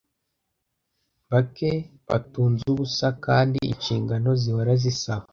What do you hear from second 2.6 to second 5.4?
ubusa, kandi ingano zihora zisaba.